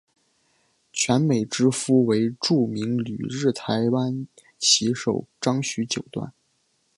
[0.91, 4.25] 泉美之夫为著名旅日台湾
[4.57, 6.33] 棋手张栩九段。